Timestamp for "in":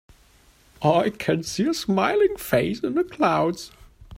2.79-2.95